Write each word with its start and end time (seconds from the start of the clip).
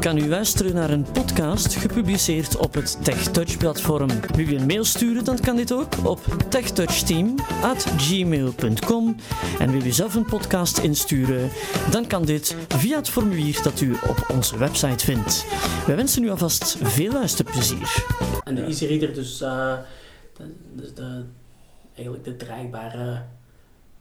kan 0.00 0.18
u 0.18 0.28
luisteren 0.28 0.74
naar 0.74 0.90
een 0.90 1.06
podcast 1.12 1.74
gepubliceerd 1.74 2.56
op 2.56 2.74
het 2.74 3.04
TechTouch-platform. 3.04 4.08
Wil 4.34 4.46
je 4.46 4.56
een 4.56 4.66
mail 4.66 4.84
sturen, 4.84 5.24
dan 5.24 5.40
kan 5.40 5.56
dit 5.56 5.72
ook 5.72 5.88
op 6.04 6.20
techtouchteam.gmail.com. 6.48 9.16
En 9.58 9.70
wil 9.70 9.84
u 9.84 9.90
zelf 9.90 10.14
een 10.14 10.24
podcast 10.24 10.78
insturen, 10.78 11.50
dan 11.90 12.06
kan 12.06 12.24
dit 12.24 12.56
via 12.68 12.96
het 12.96 13.08
formulier 13.08 13.62
dat 13.62 13.80
u 13.80 13.92
op 13.92 14.24
onze 14.32 14.58
website 14.58 15.04
vindt. 15.04 15.46
Wij 15.86 15.96
wensen 15.96 16.24
u 16.24 16.30
alvast 16.30 16.76
veel 16.82 17.12
luisterplezier. 17.12 18.04
En 18.44 18.54
de 18.54 18.62
Easy 18.62 18.86
Reader, 18.86 19.14
dus, 19.14 19.42
uh, 19.42 19.78
de, 20.36 20.44
de, 20.76 20.92
de, 20.92 21.24
eigenlijk 21.94 22.24
de 22.24 22.36
draagbare 22.36 23.22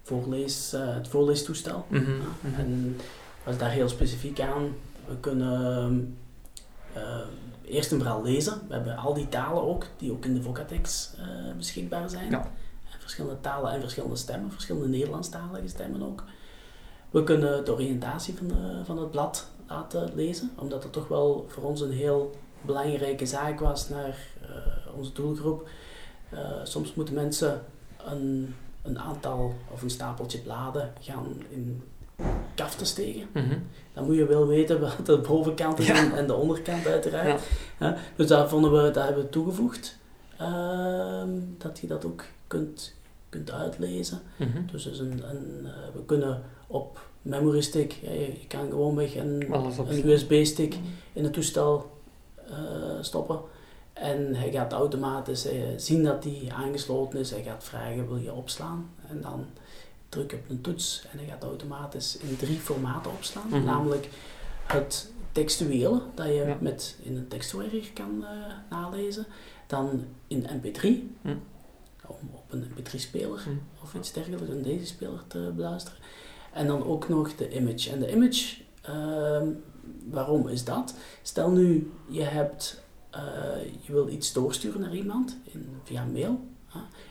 voorlees, 0.03 0.73
uh, 0.73 0.95
het 0.95 1.07
voorleestoestel. 1.07 1.85
Mm 1.89 2.03
-hmm. 2.03 2.21
En 2.57 2.97
was 3.43 3.57
daar 3.57 3.71
heel 3.71 3.89
specifiek 3.89 4.39
aan. 4.39 4.73
We 5.09 5.17
kunnen 5.19 6.17
uh, 6.95 7.19
eerst 7.63 7.91
en 7.91 7.97
vooral 7.97 8.23
lezen. 8.23 8.61
We 8.67 8.73
hebben 8.73 8.97
al 8.97 9.13
die 9.13 9.29
talen 9.29 9.63
ook, 9.63 9.85
die 9.97 10.11
ook 10.11 10.25
in 10.25 10.33
de 10.33 10.41
Vocatex 10.41 11.13
beschikbaar 11.57 12.09
zijn. 12.09 12.29
Ja. 12.29 12.41
En 12.91 12.99
verschillende 12.99 13.41
talen 13.41 13.71
en 13.71 13.79
verschillende 13.79 14.15
stemmen, 14.15 14.51
verschillende 14.51 14.87
Nederlandstalige 14.87 15.67
stemmen 15.67 16.03
ook. 16.03 16.23
We 17.09 17.23
kunnen 17.23 17.65
de 17.65 17.73
oriëntatie 17.73 18.37
van, 18.37 18.47
de, 18.47 18.81
van 18.83 18.97
het 18.97 19.11
blad 19.11 19.47
laten 19.67 20.15
lezen, 20.15 20.51
omdat 20.55 20.83
het 20.83 20.91
toch 20.91 21.07
wel 21.07 21.45
voor 21.47 21.63
ons 21.63 21.81
een 21.81 21.91
heel 21.91 22.35
belangrijke 22.61 23.25
zaak 23.25 23.59
was 23.59 23.89
naar 23.89 24.17
uh, 24.41 24.97
onze 24.97 25.11
doelgroep. 25.11 25.69
Uh, 26.33 26.39
soms 26.63 26.93
moeten 26.93 27.13
mensen 27.13 27.61
een, 28.05 28.55
een 28.81 28.99
aantal 28.99 29.55
of 29.71 29.81
een 29.81 29.89
stapeltje 29.89 30.39
bladen 30.39 30.93
gaan 30.99 31.41
in 31.49 31.83
kaften 32.55 32.85
steken. 32.85 33.27
Mm 33.33 33.43
-hmm. 33.43 33.63
Dan 33.93 34.05
moet 34.05 34.15
je 34.15 34.25
wel 34.25 34.47
weten 34.47 34.79
wat 34.79 35.05
de 35.05 35.17
bovenkant 35.17 35.79
is 35.79 35.87
Ja. 35.87 35.95
en, 35.95 36.17
en 36.17 36.27
de 36.27 36.33
onderkant 36.33 36.87
uiteraard. 36.87 37.41
Ja. 37.79 37.97
Dus 38.15 38.27
daar, 38.27 38.49
vonden 38.49 38.83
we, 38.83 38.91
daar 38.91 39.05
hebben 39.05 39.23
we 39.23 39.29
toegevoegd. 39.29 39.97
ehm, 40.37 41.29
dat 41.57 41.79
je 41.79 41.87
dat 41.87 42.05
ook 42.05 42.23
kunt, 42.47 42.95
kunt 43.29 43.51
uitlezen. 43.51 44.21
Mhm. 44.35 44.65
Dus, 44.71 44.85
een, 44.85 45.23
een, 45.29 45.59
uh, 45.63 45.69
we 45.93 46.05
kunnen 46.05 46.41
op 46.67 46.99
memory 47.21 47.61
stick, 47.61 47.91
ja, 48.01 48.11
je, 48.11 48.19
je 48.39 48.47
kan 48.47 48.69
gewoonweg 48.69 49.15
een, 49.15 49.47
Alles 49.51 49.77
op. 49.77 49.89
een 49.89 50.09
USB-stick 50.09 50.75
in 51.13 51.23
het 51.23 51.33
toestel 51.33 51.91
uh, 52.49 52.55
stoppen. 53.01 53.39
En 53.93 54.35
hij 54.35 54.51
gaat 54.51 54.71
automatisch 54.73 55.45
uh, 55.53 55.61
zien 55.77 56.03
dat 56.03 56.23
die 56.23 56.53
aangesloten 56.53 57.19
is. 57.19 57.31
Hij 57.31 57.43
gaat 57.43 57.63
vragen, 57.63 58.07
wil 58.07 58.17
je 58.17 58.33
opslaan? 58.33 58.89
En 59.09 59.21
dan 59.21 59.45
druk 60.09 60.33
op 60.33 60.49
een 60.49 60.61
toets 60.61 61.03
en 61.11 61.17
hij 61.17 61.27
gaat 61.27 61.43
automatisch 61.43 62.17
in 62.17 62.37
drie 62.37 62.57
formaten 62.59 63.11
opslaan. 63.11 63.47
Mhm. 63.49 63.63
Namelijk 63.63 64.09
het 64.67 65.11
textuele, 65.31 66.01
dat 66.15 66.25
je 66.25 66.33
Ja. 66.33 66.57
met 66.61 66.97
in 67.01 67.17
een 67.17 67.27
tekstwerker 67.27 67.91
kan 67.93 68.17
uh, 68.21 68.27
nalezen. 68.69 69.25
Dan 69.67 70.05
in 70.27 70.45
mp3, 70.61 70.87
Mhm. 71.21 71.35
om 72.07 72.29
op 72.33 72.43
een 72.49 72.63
mp3-speler 72.77 73.39
Mhm. 73.47 73.57
of 73.83 73.93
iets 73.93 74.11
dergelijks, 74.13 74.49
een 74.49 74.61
deze-speler 74.63 75.23
te 75.27 75.51
beluisteren. 75.55 75.99
En 76.53 76.67
dan 76.67 76.83
ook 76.83 77.09
nog 77.09 77.35
de 77.35 77.55
image. 77.55 77.89
En 77.91 77.99
de 77.99 78.11
image, 78.11 78.55
uh, 78.89 79.41
waarom 80.09 80.47
is 80.47 80.63
dat? 80.63 80.93
Stel 81.21 81.49
nu, 81.51 81.91
je 82.07 82.21
hebt, 82.21 82.83
uh, 83.15 83.21
je 83.81 83.91
wil 83.91 84.07
iets 84.07 84.33
doorsturen 84.33 84.81
naar 84.81 84.95
iemand 84.95 85.37
in, 85.43 85.69
via 85.83 86.05
mail. 86.05 86.39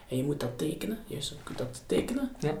En 0.09 0.17
je 0.17 0.23
moet 0.23 0.39
dat 0.39 0.57
tekenen. 0.57 0.97
Je 1.07 1.17
kunt 1.43 1.57
dat 1.57 1.83
tekenen. 1.85 2.31
Ja. 2.39 2.47
Je, 2.49 2.55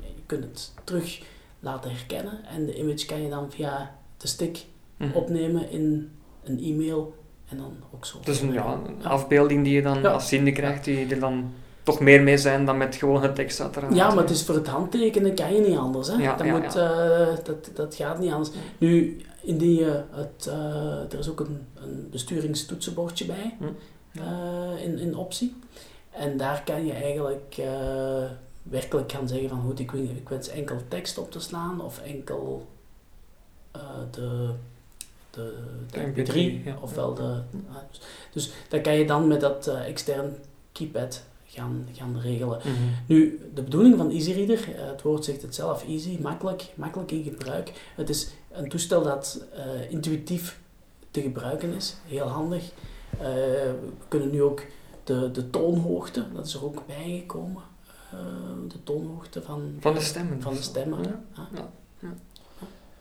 je 0.00 0.22
kunt 0.26 0.44
het 0.44 0.72
terug 0.84 1.20
laten 1.60 1.90
herkennen. 1.90 2.44
En 2.44 2.66
de 2.66 2.78
image 2.78 3.06
kan 3.06 3.22
je 3.22 3.28
dan 3.28 3.50
via 3.52 3.94
de 4.16 4.26
stick 4.26 4.64
Mhm. 4.96 5.12
opnemen 5.12 5.70
in 5.70 6.10
een 6.44 6.62
e-mail. 6.62 7.14
En 7.48 7.56
dan 7.56 7.72
ook 7.94 8.04
zo. 8.04 8.18
Dus 8.24 8.40
een, 8.40 8.52
ja, 8.52 8.78
een 8.86 9.04
afbeelding 9.06 9.64
die 9.64 9.74
je 9.74 9.82
dan 9.82 10.00
Ja. 10.00 10.10
als 10.10 10.28
ziende 10.28 10.52
krijgt, 10.52 10.84
die 10.84 11.06
er 11.06 11.20
dan 11.20 11.52
toch 11.82 12.00
meer 12.00 12.22
mee 12.22 12.38
zijn 12.38 12.64
dan 12.64 12.76
met 12.76 12.94
gewone 12.96 13.32
tekst 13.32 13.60
uiteraard. 13.60 13.94
Ja, 13.94 14.08
maar 14.08 14.22
het 14.22 14.30
is 14.30 14.42
voor 14.44 14.54
het 14.54 14.66
handtekenen 14.66 15.34
kan 15.34 15.54
je 15.54 15.60
niet 15.60 15.76
anders. 15.78 16.08
Hè? 16.08 16.14
Ja, 16.14 16.36
dat, 16.36 16.46
moet, 16.46 16.76
uh, 16.76 17.28
dat, 17.44 17.70
dat 17.74 17.94
gaat 17.94 18.18
niet 18.18 18.32
anders. 18.32 18.50
Nu, 18.78 19.20
indien 19.42 19.74
je 19.74 20.02
het, 20.10 20.46
uh, 20.48 21.12
er 21.12 21.18
is 21.18 21.28
ook 21.30 21.40
een, 21.40 21.66
een 21.74 22.08
besturingstoetsenbordje 22.10 23.24
bij, 23.26 23.56
hm. 23.58 23.64
uh, 24.18 24.84
in, 24.84 24.98
in 24.98 25.16
optie. 25.16 25.54
En 26.16 26.36
daar 26.36 26.62
kan 26.64 26.86
je 26.86 26.92
eigenlijk 26.92 27.56
werkelijk 28.62 29.12
gaan 29.12 29.28
zeggen 29.28 29.48
van 29.48 29.62
goed, 29.62 29.78
ik, 29.78 29.92
ik 29.92 30.28
wens 30.28 30.48
enkel 30.48 30.80
tekst 30.88 31.18
op 31.18 31.30
te 31.30 31.40
slaan 31.40 31.80
of 31.80 31.98
enkel 31.98 32.66
de, 34.10 34.50
de, 35.30 35.54
de 35.90 36.12
MP3, 36.12 36.28
MP3 36.32 36.64
ja. 36.64 36.76
ofwel 36.80 37.14
de... 37.14 37.40
dus, 37.90 38.00
dus 38.32 38.52
dat 38.68 38.80
kan 38.80 38.94
je 38.94 39.06
dan 39.06 39.26
met 39.26 39.40
dat 39.40 39.66
extern 39.66 40.36
keypad 40.72 41.22
gaan, 41.56 41.88
gaan 41.92 42.20
regelen. 42.20 42.60
Mm 42.64 42.74
-hmm. 42.74 42.90
Nu, 43.06 43.40
de 43.54 43.62
bedoeling 43.62 43.96
van 43.96 44.10
EasyReader, 44.10 44.68
uh, 44.68 44.86
het 44.86 45.02
woord 45.02 45.24
zegt 45.24 45.42
het 45.42 45.54
zelf, 45.54 45.88
easy, 45.88 46.18
makkelijk, 46.20 46.64
makkelijk 46.74 47.10
in 47.10 47.22
gebruik. 47.22 47.72
Het 47.94 48.08
is 48.08 48.28
een 48.52 48.68
toestel 48.68 49.02
dat 49.02 49.44
uh, 49.54 49.90
intuïtief 49.90 50.58
te 51.10 51.20
gebruiken 51.20 51.74
is, 51.74 51.96
heel 52.06 52.26
handig. 52.26 52.62
Uh, 53.14 53.20
we 53.20 54.04
kunnen 54.08 54.30
nu 54.30 54.42
ook 54.42 54.62
de, 55.06 55.30
de 55.30 55.50
toonhoogte, 55.50 56.32
dat 56.32 56.46
is 56.46 56.54
er 56.54 56.64
ook 56.64 56.86
bijgekomen, 56.86 57.62
de 58.68 58.82
toonhoogte 58.82 59.42
van, 59.42 59.76
van 59.80 59.94
de 59.94 60.00
stemmen. 60.00 60.42
Van 60.42 60.54
de 60.54 60.62
stemmen. 60.62 61.02
Ja. 61.02 61.20
Ja. 61.54 61.68
Ja. 61.98 62.14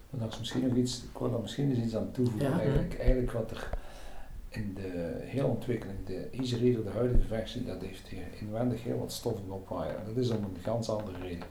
Dat 0.09 0.31
is 0.31 0.39
misschien 0.39 0.67
nog 0.67 0.77
iets, 0.77 1.03
ik 1.03 1.17
wil 1.19 1.31
daar 1.31 1.39
misschien 1.39 1.69
eens 1.69 1.79
iets 1.79 1.95
aan 1.95 2.11
toevoegen. 2.11 2.49
Ja. 2.49 2.59
Eigenlijk, 2.59 2.99
eigenlijk 2.99 3.31
wat 3.31 3.51
er 3.51 3.69
in 4.49 4.73
de 4.73 5.19
hele 5.21 5.47
ontwikkeling, 5.47 5.97
de 6.05 6.29
EasyReader, 6.31 6.83
de 6.83 6.89
huidige 6.89 7.27
versie, 7.27 7.65
dat 7.65 7.81
heeft 7.81 8.07
hier 8.07 8.27
inwendig 8.39 8.83
heel 8.83 8.99
wat 8.99 9.11
stof 9.11 9.39
in 9.39 9.51
opwaaien. 9.51 9.95
Dat 10.05 10.17
is 10.17 10.29
om 10.29 10.43
een 10.43 10.57
ganz 10.63 10.89
andere 10.89 11.17
reden. 11.17 11.47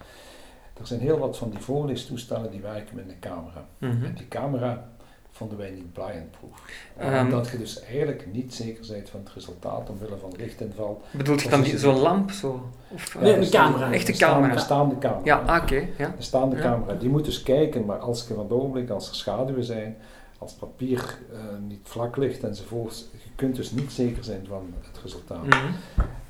Er 0.80 0.86
zijn 0.86 1.00
heel 1.00 1.18
wat 1.18 1.36
van 1.36 1.50
die 1.50 1.58
voorleestoestellen 1.58 2.50
die 2.50 2.60
werken 2.60 2.96
met 2.96 3.08
een 3.08 3.18
camera. 3.20 3.66
Mm 3.78 3.90
-hmm. 3.90 4.04
En 4.04 4.14
die 4.14 4.28
camera 4.28 4.92
vonden 5.34 5.58
wij 5.58 5.70
niet 5.70 5.92
blind-proof. 5.92 6.62
Um, 7.02 7.18
Omdat 7.18 7.48
je 7.48 7.58
dus 7.58 7.82
eigenlijk 7.82 8.26
niet 8.32 8.54
zeker 8.54 8.86
bent 8.92 9.10
van 9.10 9.20
het 9.24 9.32
resultaat 9.34 9.90
omwille 9.90 10.16
van 10.16 10.32
lichtinval. 10.36 11.02
Bedoelt 11.10 11.42
je 11.42 11.48
dan 11.48 11.64
zo'n 11.64 11.98
lamp? 11.98 12.30
Zo? 12.30 12.70
Of, 12.88 13.20
nee, 13.20 13.36
een 13.36 13.50
camera. 13.50 13.92
Echte 13.92 14.12
camera. 14.12 14.52
Een 14.52 14.58
staande 14.58 14.98
camera. 14.98 15.20
Ja, 15.24 15.40
oké. 15.40 15.62
Okay, 15.62 15.92
ja. 15.98 16.14
Een 16.16 16.22
staande 16.22 16.56
ja. 16.56 16.62
camera. 16.62 16.94
Die 16.94 17.08
moet 17.08 17.24
dus 17.24 17.42
kijken, 17.42 17.84
maar 17.84 17.98
als 17.98 18.26
je 18.28 18.34
van 18.34 18.42
het 18.42 18.52
ogenblik, 18.52 18.90
als 18.90 19.08
er 19.08 19.14
schaduwen 19.14 19.64
zijn, 19.64 19.96
als 20.38 20.52
papier 20.52 21.18
uh, 21.32 21.38
niet 21.68 21.80
vlak 21.82 22.16
ligt 22.16 22.44
enzovoort, 22.44 23.04
je 23.12 23.30
kunt 23.34 23.56
dus 23.56 23.70
niet 23.70 23.92
zeker 23.92 24.24
zijn 24.24 24.46
van 24.48 24.74
het 24.80 25.02
resultaat. 25.02 25.44
Mm 25.44 25.50
-hmm. 25.50 25.74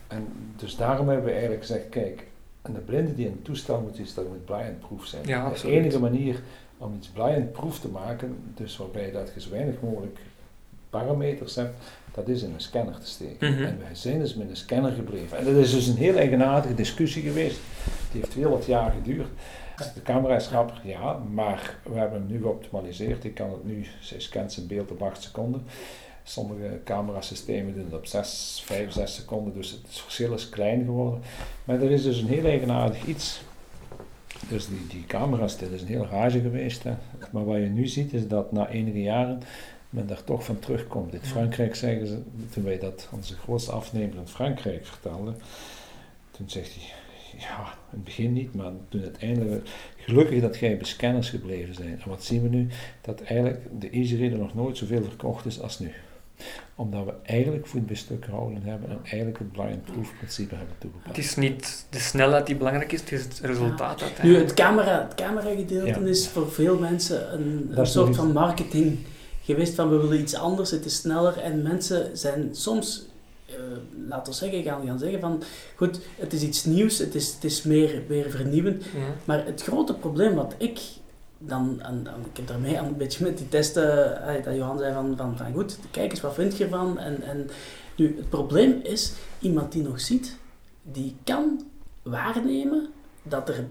En 0.09 0.27
dus 0.57 0.77
daarom 0.77 1.09
hebben 1.09 1.25
we 1.27 1.33
eigenlijk 1.33 1.61
gezegd, 1.61 1.89
kijk, 1.89 2.27
een 2.63 2.85
blinde 2.85 3.15
die 3.15 3.27
een 3.27 3.43
toestel 3.43 3.81
moet 3.81 3.99
is, 3.99 4.15
dat 4.15 4.29
moet 4.29 4.45
blind-proof 4.45 5.07
zijn. 5.07 5.27
Ja, 5.27 5.51
de 5.63 5.71
enige 5.71 5.99
manier 5.99 6.43
om 6.79 6.95
iets 6.95 7.09
blind-proof 7.09 7.79
te 7.79 7.89
maken, 7.89 8.37
dus 8.55 8.77
waarbij 8.77 9.11
dat 9.11 9.31
je 9.35 9.41
zo 9.41 9.51
weinig 9.51 9.81
mogelijk 9.81 10.19
parameters 10.91 11.55
hebt, 11.55 11.75
dat 12.15 12.29
is 12.29 12.43
in 12.43 12.53
een 12.53 12.61
scanner 12.61 12.99
te 12.99 13.07
steken. 13.07 13.51
Mm 13.51 13.57
-hmm. 13.57 13.65
En 13.65 13.79
wij 13.79 13.95
zijn 13.95 14.19
dus 14.19 14.35
met 14.35 14.51
een 14.51 14.57
scanner 14.57 14.93
gebleven. 14.93 15.39
En 15.39 15.45
dat 15.45 15.55
is 15.55 15.71
dus 15.71 15.87
een 15.87 15.97
heel 15.97 16.17
eigenaardige 16.17 16.75
discussie 16.75 17.23
geweest. 17.23 17.59
Die 18.13 18.21
heeft 18.21 18.35
heel 18.35 18.51
wat 18.51 18.67
jaar 18.67 18.91
geduurd. 18.91 19.29
De 19.95 20.03
camera 20.03 20.37
is 20.37 20.47
grappig, 20.47 20.81
ja, 20.85 21.19
maar 21.33 21.79
we 21.83 21.99
hebben 21.99 22.19
hem 22.19 22.29
nu 22.31 22.41
geoptimaliseerd. 22.41 23.25
Ik 23.25 23.35
kan 23.35 23.51
het 23.51 23.65
nu, 23.65 23.87
zij 24.01 24.21
scant 24.21 24.53
zijn 24.53 24.67
beeld 24.67 24.91
op 24.91 25.03
8 25.03 25.23
seconden. 25.23 25.63
Sommige 26.23 26.81
camerasystemen 26.85 27.75
doen 27.75 27.85
het 27.85 27.95
op 27.95 28.07
6, 28.07 28.63
5, 28.65 28.93
6 28.93 29.15
seconden, 29.15 29.55
dus 29.55 29.71
het 29.71 29.81
verschil 29.89 30.35
is 30.35 30.49
klein 30.49 30.85
geworden. 30.85 31.21
Maar 31.65 31.81
er 31.81 31.91
is 31.91 32.03
dus 32.03 32.19
een 32.19 32.27
heel 32.27 32.45
eigenaardig 32.45 33.07
iets. 33.07 33.41
Dus 34.49 34.67
die, 34.67 34.87
die 34.89 35.05
camera's, 35.07 35.57
dit 35.57 35.71
is 35.71 35.81
een 35.81 35.87
heel 35.87 36.07
rage 36.07 36.41
geweest. 36.41 36.85
Maar 37.33 37.45
wat 37.45 37.57
je 37.57 37.63
nu 37.63 37.87
ziet 37.87 38.13
is 38.13 38.29
dat 38.29 38.53
na 38.53 38.69
enige 38.69 39.03
jaren 39.03 39.43
men 39.91 40.07
daar 40.07 40.25
toch 40.25 40.45
van 40.45 40.59
terugkomt. 40.59 41.15
In 41.15 41.21
Frankrijk 41.21 41.75
zeggen 41.75 42.07
ze, 42.07 42.19
toen 42.51 42.65
wij 42.65 42.79
dat 42.79 43.09
onze 43.13 43.35
grootste 43.35 43.73
afnemer 43.73 44.17
in 44.17 44.27
Frankrijk 44.27 44.87
vertelden, 44.87 45.37
toen 46.31 46.51
zegt 46.51 46.75
hij, 46.75 46.83
ja, 47.39 47.61
in 47.61 47.97
het 47.97 48.05
begin 48.05 48.33
niet, 48.33 48.55
maar 48.55 48.73
toen 48.89 49.03
uiteindelijk, 49.03 49.69
gelukkig 49.97 50.41
dat 50.41 50.59
jij 50.59 50.77
bij 50.77 50.87
scanners 50.87 51.31
gebleven 51.31 51.75
zijn. 51.75 52.01
En 52.01 52.09
wat 52.09 52.25
zien 52.25 52.43
we 52.43 52.49
nu? 52.49 52.69
Dat 53.01 53.21
eigenlijk 53.21 53.81
de 53.81 53.91
EasyReader 53.91 54.39
nog 54.39 54.55
nooit 54.55 54.77
zoveel 54.77 55.03
verkocht 55.03 55.47
is 55.47 55.61
als 55.61 55.79
nu. 55.79 55.93
Omdat 56.75 57.05
we 57.05 57.13
eigenlijk 57.23 57.67
voet 57.67 57.87
bij 57.87 57.97
stuk 57.97 58.25
gehouden 58.25 58.63
hebben 58.63 58.91
en 58.91 58.99
eigenlijk 59.03 59.39
het 59.39 59.53
blind-proof 59.53 60.13
principe 60.17 60.55
hebben 60.55 60.75
toegepast. 60.79 61.17
Het 61.17 61.25
is 61.25 61.35
niet 61.37 61.87
de 61.91 61.99
snelheid 61.99 62.47
die 62.47 62.57
belangrijk 62.57 62.93
is, 62.93 63.01
het 63.01 63.13
is 63.13 63.23
het 63.23 63.41
resultaat 63.43 64.01
ja. 64.01 64.07
Nu, 64.25 64.37
het 64.37 64.55
camera, 64.55 65.03
het 65.03 65.15
camera 65.15 65.55
gedeelte 65.55 66.01
Ja. 66.01 66.07
is 66.07 66.29
voor 66.29 66.53
veel 66.53 66.79
mensen 66.79 67.33
een, 67.35 67.41
een 67.41 67.75
Dat 67.75 67.87
is 67.87 67.93
soort 67.93 68.17
van 68.17 68.33
marketing 68.33 68.99
geweest 69.43 69.75
van 69.75 69.89
we 69.91 69.97
willen 69.97 70.21
iets 70.21 70.35
anders, 70.35 70.71
het 70.71 70.85
is 70.85 70.97
sneller 70.97 71.39
en 71.39 71.63
mensen 71.63 72.17
zijn 72.19 72.49
soms, 72.53 73.07
uh, 73.51 73.55
laten 74.09 74.33
we 74.33 74.39
zeggen, 74.39 74.63
gaan, 74.63 74.87
gaan 74.87 74.99
zeggen 74.99 75.21
van 75.21 75.43
goed, 75.77 76.01
het 76.19 76.33
is 76.33 76.43
iets 76.43 76.65
nieuws, 76.65 76.99
het 76.99 77.15
is, 77.15 77.33
het 77.35 77.45
is 77.45 77.63
meer, 77.63 78.03
meer 78.09 78.31
vernieuwend, 78.31 78.85
Ja. 78.85 78.91
maar 79.25 79.47
het 79.47 79.63
grote 79.63 79.95
probleem 79.95 80.35
wat 80.35 80.55
ik 80.59 80.79
dan, 81.47 81.81
en, 81.81 82.07
en 82.07 82.21
ik 82.31 82.37
heb 82.37 82.47
daarmee 82.47 82.77
een 82.77 82.97
beetje 82.97 83.25
met 83.25 83.39
die 83.39 83.49
testen, 83.49 84.23
eh, 84.27 84.45
dat 84.45 84.55
Johan 84.55 84.79
zei 84.79 84.95
van, 84.95 85.17
van, 85.17 85.37
van 85.37 85.53
goed, 85.53 85.79
kijk 85.91 86.11
eens, 86.11 86.21
wat 86.21 86.35
vind 86.35 86.57
je 86.57 86.65
ervan? 86.65 86.99
En, 86.99 87.23
en 87.23 87.51
nu, 87.97 88.17
het 88.17 88.29
probleem 88.29 88.81
is, 88.83 89.13
iemand 89.39 89.73
die 89.73 89.83
nog 89.83 90.01
ziet, 90.01 90.37
die 90.83 91.17
kan 91.25 91.67
waarnemen 92.03 92.87
dat 93.23 93.49
er 93.49 93.67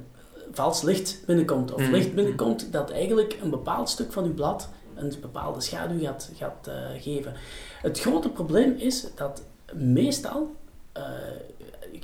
vals 0.52 0.82
licht 0.82 1.24
binnenkomt. 1.26 1.74
Of 1.74 1.82
Mhm. 1.82 1.92
licht 1.92 2.14
binnenkomt 2.14 2.72
dat 2.72 2.92
eigenlijk 2.92 3.38
een 3.42 3.50
bepaald 3.50 3.90
stuk 3.90 4.12
van 4.12 4.24
uw 4.24 4.34
blad 4.34 4.70
een 4.96 5.14
bepaalde 5.22 5.62
schaduw 5.62 6.00
gaat, 6.00 6.32
gaat 6.36 6.68
eh, 6.68 7.02
geven. 7.02 7.34
Het 7.82 8.00
grote 8.00 8.30
probleem 8.30 8.76
is 8.78 9.08
dat 9.16 9.44
meestal 9.74 10.56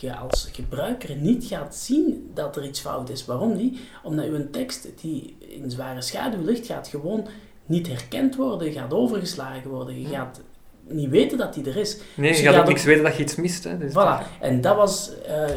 je 0.02 0.16
als 0.16 0.50
gebruiker 0.52 1.16
niet 1.16 1.44
gaat 1.46 1.76
zien 1.76 2.32
dat 2.34 2.56
er 2.56 2.66
iets 2.66 2.80
fout 2.80 3.10
is. 3.10 3.26
Waarom 3.26 3.56
niet? 3.56 3.80
Omdat 4.04 4.26
uw 4.26 4.50
tekst 4.50 4.88
die 5.02 5.36
in 5.40 5.72
zware 5.72 6.02
schaduw 6.02 6.44
ligt, 6.46 6.66
gaat 6.66 6.88
gewoon 6.88 7.28
niet 7.66 7.88
herkend 7.88 8.36
worden, 8.36 8.72
gaat 8.72 8.94
overgeslagen 8.94 9.70
worden. 9.70 10.02
Je 10.02 10.08
gaat 10.08 10.42
niet 10.88 11.10
weten 11.10 11.38
dat 11.38 11.54
die 11.54 11.66
er 11.70 11.78
is. 11.78 11.98
Nee, 12.16 12.30
Dus 12.32 12.40
je 12.42 12.46
gaat 12.48 12.62
ook 12.62 12.68
niks 12.68 12.84
weten 12.84 13.04
dat 13.04 13.16
je 13.16 13.24
iets 13.24 13.36
mist. 13.36 13.64
Hè. 13.64 13.78
Dus 13.78 13.92
Voilà. 13.92 14.40
En 14.40 14.62
dat 14.62 14.76
was 14.76 15.12
eh, 15.28 15.48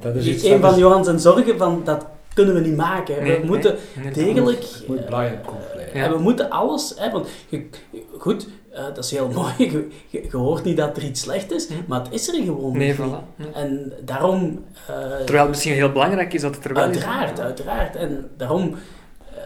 Dat 0.00 0.14
is 0.14 0.26
iets- 0.26 0.42
een 0.44 0.50
dat 0.50 0.60
van 0.60 0.70
is- 0.70 0.78
Johan 0.78 1.04
zijn 1.04 1.20
zorgen, 1.20 1.58
van 1.58 1.80
dat 1.84 2.06
kunnen 2.44 2.62
we 2.62 2.68
niet 2.68 2.76
maken. 2.76 3.22
Nee, 3.22 3.32
we 3.32 3.38
nee, 3.38 3.46
moeten 3.46 3.76
degelijk... 4.12 4.60
Het 4.60 4.84
moet 4.88 4.98
eh, 4.98 5.06
blijven. 5.06 5.38
En 5.92 6.10
we 6.12 6.18
moeten 6.18 6.50
alles... 6.50 6.94
Hè, 6.96 7.10
want 7.10 7.28
je- 7.48 7.66
goed, 8.18 8.48
eh, 8.72 8.84
dat 8.84 8.98
is 9.04 9.10
heel 9.10 9.28
mooi. 9.34 9.52
Je, 9.58 9.88
je, 10.08 10.26
je 10.30 10.36
hoort 10.36 10.64
niet 10.64 10.76
dat 10.76 10.96
er 10.96 11.02
iets 11.04 11.20
slecht 11.20 11.52
is, 11.52 11.68
Hm. 11.68 11.74
maar 11.86 12.00
het 12.02 12.12
is 12.12 12.28
er 12.28 12.34
gewoon 12.44 12.76
Nee, 12.76 12.88
niet. 12.88 12.96
voilà. 12.96 13.36
Nee. 13.36 13.48
En 13.54 13.92
daarom... 14.04 14.64
eh, 14.88 14.94
Terwijl 15.16 15.38
het 15.40 15.48
misschien 15.48 15.72
heel 15.74 15.92
belangrijk 15.92 16.32
is 16.34 16.40
dat 16.40 16.54
het 16.54 16.64
er 16.64 16.74
wel 16.74 16.82
Uiteraard, 16.82 17.38
is. 17.38 17.44
uiteraard. 17.44 17.96
En 17.96 18.30
daarom 18.36 18.74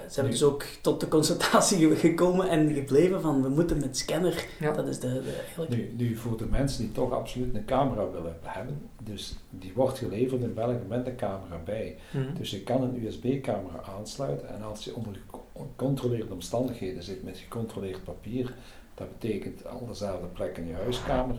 ze 0.09 0.15
hebben 0.15 0.31
dus 0.33 0.43
ook 0.43 0.63
tot 0.81 1.01
de 1.01 1.09
constatatie 1.09 1.79
ge- 1.89 1.97
gekomen 1.97 2.49
en 2.49 2.75
gebleven 2.75 3.21
van 3.21 3.43
we 3.43 3.49
moeten 3.49 3.81
met 3.81 3.97
scanner, 3.97 4.47
Ja. 4.61 4.73
dat 4.73 4.87
is 4.89 4.99
de, 5.01 5.23
de 5.23 5.33
eigenlijk... 5.37 5.71
Nu, 5.71 5.93
nu 5.97 6.17
voor 6.17 6.37
de 6.37 6.47
mensen 6.47 6.83
die 6.85 6.93
toch 6.93 7.13
absoluut 7.13 7.55
een 7.55 7.65
camera 7.65 8.11
willen 8.11 8.37
hebben, 8.43 8.81
dus 9.03 9.37
die 9.51 9.73
wordt 9.75 9.99
geleverd 9.99 10.43
in 10.43 10.55
België 10.55 10.79
met 10.89 11.07
een 11.07 11.17
camera 11.17 11.61
bij. 11.65 11.97
Mhm. 12.13 12.35
Dus 12.35 12.51
je 12.51 12.63
kan 12.63 12.83
een 12.83 13.05
USB-camera 13.05 13.83
aansluiten 13.99 14.49
en 14.49 14.63
als 14.63 14.85
je 14.85 14.95
onder 14.95 15.13
gecon- 15.15 15.43
gecontroleerde 15.77 16.33
omstandigheden 16.33 17.03
zit 17.03 17.23
met 17.25 17.39
gecontroleerd 17.39 18.05
papier, 18.05 18.55
dat 18.95 19.19
betekent 19.19 19.67
al 19.67 19.87
dezelfde 19.87 20.27
plek 20.27 20.59
in 20.59 20.67
je 20.67 20.75
huiskamer, 20.75 21.37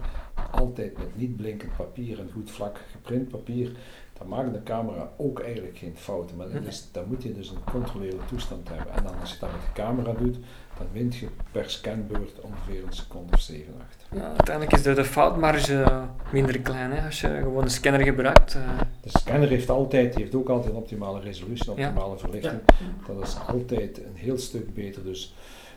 altijd 0.51 0.97
met 0.97 1.15
niet 1.17 1.35
blinkend 1.37 1.75
papier 1.77 2.19
en 2.19 2.29
goed 2.33 2.51
vlak 2.51 2.79
geprint 2.91 3.27
papier, 3.29 3.71
dan 4.17 4.27
maakt 4.27 4.53
de 4.53 4.63
camera 4.63 5.09
ook 5.17 5.39
eigenlijk 5.39 5.77
geen 5.77 5.93
fouten. 5.97 6.35
Maar 6.37 6.45
dat 6.49 6.59
Mhm. 6.59 6.67
is, 6.67 6.87
dan 6.91 7.03
moet 7.07 7.23
je 7.23 7.33
dus 7.33 7.49
een 7.49 7.57
gecontroleerde 7.65 8.17
toestand 8.29 8.69
hebben. 8.69 8.93
En 8.93 9.03
dan 9.03 9.19
als 9.19 9.31
je 9.33 9.39
dat 9.39 9.51
met 9.51 9.61
de 9.61 9.81
camera 9.81 10.11
doet, 10.13 10.35
dan 10.77 10.87
wint 10.91 11.15
je 11.15 11.27
per 11.51 11.69
scanbeurt 11.69 12.39
ongeveer 12.41 12.83
een 12.83 12.93
seconde 12.93 13.33
of 13.33 13.39
7, 13.41 13.73
8. 13.81 14.05
Ja, 14.11 14.27
uiteindelijk 14.27 14.75
is 14.75 14.81
de, 14.83 14.93
de 14.93 15.05
foutmarge 15.05 16.03
minder 16.31 16.59
klein 16.59 16.91
hè, 16.91 17.05
als 17.05 17.21
je 17.21 17.27
gewoon 17.27 17.63
een 17.63 17.69
scanner 17.69 18.01
gebruikt. 18.01 18.55
eh. 18.55 18.61
De 19.01 19.09
scanner 19.19 19.49
heeft 19.49 19.69
altijd, 19.69 20.13
die 20.13 20.21
heeft 20.23 20.35
ook 20.35 20.49
altijd 20.49 20.71
een 20.73 20.79
optimale 20.79 21.19
resolutie, 21.19 21.71
een 21.71 21.77
Ja. 21.77 21.87
optimale 21.87 22.17
verlichting. 22.17 22.61
Dat 23.07 23.23
is 23.23 23.35
altijd 23.47 23.97
een 23.97 24.15
heel 24.15 24.37
stuk 24.37 24.73
beter. 24.73 25.03
Dus 25.03 25.33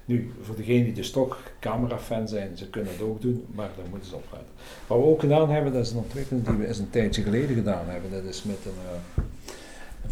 nu, 0.09 0.33
voor 0.41 0.57
degenen 0.57 0.85
die 0.85 0.93
dus 0.93 1.11
toch 1.11 1.53
camerafan 1.61 2.29
zijn, 2.29 2.57
ze 2.57 2.71
kunnen 2.71 2.93
het 2.93 3.03
ook 3.03 3.21
doen, 3.21 3.47
maar 3.55 3.69
daar 3.77 3.87
moeten 3.91 4.09
ze 4.09 4.15
op 4.15 4.25
letten. 4.33 4.49
Wat 4.87 4.99
we 4.99 5.05
ook 5.05 5.21
gedaan 5.21 5.51
hebben, 5.51 5.73
dat 5.73 5.85
is 5.85 5.91
een 5.91 5.99
ontwikkeling 5.99 6.47
die 6.47 6.57
we 6.57 6.67
eens 6.67 6.79
een 6.79 6.91
tijdje 6.91 7.23
geleden 7.23 7.57
gedaan 7.57 7.89
hebben. 7.89 8.11
Dat 8.11 8.25
is 8.25 8.43
met 8.43 8.59
een, 8.65 9.23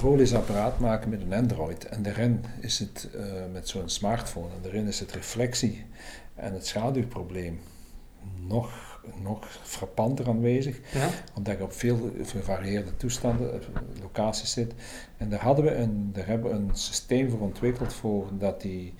eh, 0.02 0.18
een 0.18 0.80
maken 0.80 1.10
met 1.10 1.20
een 1.20 1.32
Android. 1.32 1.84
En 1.84 2.02
daarin 2.02 2.44
is 2.60 2.78
het 2.78 3.08
eh, 3.14 3.24
met 3.52 3.68
zo'n 3.68 3.88
smartphone, 3.88 4.48
en 4.48 4.62
daarin 4.62 4.86
is 4.86 5.00
het 5.00 5.12
reflectie 5.12 5.84
en 6.34 6.52
het 6.52 6.66
schaduwprobleem 6.66 7.60
nog, 8.48 9.00
nog 9.22 9.58
frappanter 9.62 10.28
aanwezig 10.28 10.80
ja? 10.92 11.08
omdat 11.34 11.56
je 11.56 11.62
op 11.62 11.72
veel 11.72 12.10
gevarieerde 12.24 12.96
toestanden, 12.96 13.52
eh, 13.52 13.68
locaties 14.00 14.52
zit. 14.52 14.72
En 15.16 15.28
daar, 15.28 15.42
hadden 15.42 15.64
we 15.64 15.74
een, 15.74 16.10
daar 16.12 16.26
hebben 16.26 16.50
we 16.50 16.56
een 16.56 16.70
systeem 16.72 17.30
voor 17.30 17.40
ontwikkeld 17.40 17.92
voor 17.92 18.28
dat 18.38 18.60
die 18.60 18.94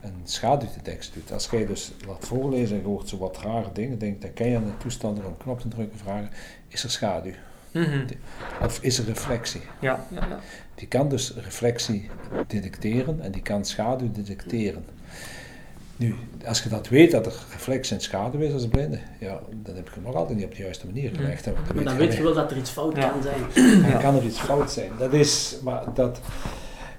een 0.00 0.20
schaduwdetectie 0.24 1.12
doet. 1.14 1.32
Als 1.32 1.48
jij 1.50 1.66
dus 1.66 1.90
laat 2.06 2.24
voorlezen 2.26 2.76
en 2.76 2.82
je 2.82 2.88
hoort 2.88 3.08
zo 3.08 3.18
wat 3.18 3.38
rare 3.42 3.68
dingen, 3.72 3.98
denk, 3.98 4.22
dan 4.22 4.32
kan 4.32 4.46
je 4.48 4.56
aan 4.56 4.64
de 4.64 4.76
toestanden 4.76 5.24
om 5.24 5.30
een 5.30 5.36
knop 5.36 5.60
te 5.60 5.68
drukken 5.68 5.98
vragen, 5.98 6.30
is 6.68 6.84
er 6.84 6.90
schaduw? 6.90 7.32
Mhm. 7.72 8.06
Of 8.62 8.78
is 8.82 8.98
er 8.98 9.04
reflectie? 9.04 9.60
ja, 9.80 10.06
ja, 10.10 10.26
ja. 10.28 10.38
Die 10.74 10.88
kan 10.88 11.08
dus 11.08 11.34
reflectie 11.36 12.10
detecteren 12.46 13.20
en 13.20 13.32
die 13.32 13.42
kan 13.42 13.64
schaduw 13.64 14.10
detecteren. 14.12 14.84
Nu, 15.96 16.14
als 16.46 16.62
je 16.62 16.68
dat 16.68 16.88
weet, 16.88 17.10
dat 17.10 17.26
er 17.26 17.32
reflectie 17.52 17.96
en 17.96 18.02
schaduw 18.02 18.40
is 18.40 18.52
als 18.52 18.68
blinde, 18.68 18.98
ja, 19.20 19.40
dan 19.62 19.74
heb 19.76 19.88
je 19.88 19.94
hem 19.94 20.02
nog 20.02 20.14
altijd 20.14 20.36
niet 20.38 20.46
op 20.46 20.54
de 20.54 20.62
juiste 20.62 20.86
manier 20.86 21.10
gelegd. 21.14 21.44
hè, 21.44 21.52
want 21.52 21.74
Maar 21.74 21.84
dan 21.84 21.92
je 21.92 21.98
weet 21.98 22.14
je 22.14 22.22
wel 22.22 22.34
dat 22.34 22.50
er 22.50 22.56
iets 22.56 22.70
fout 22.70 22.96
Ja. 22.96 23.08
kan 23.08 23.22
zijn. 23.22 23.82
Dan 23.90 24.00
kan 24.00 24.16
er 24.16 24.24
iets 24.24 24.38
fout 24.40 24.70
zijn. 24.70 24.90
Dat 24.98 25.12
is, 25.12 25.56
maar 25.62 25.94
dat, 25.94 26.20